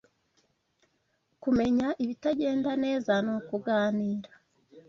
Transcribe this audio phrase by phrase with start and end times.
[1.41, 4.31] Kumenya ibitagenda neza nukuganira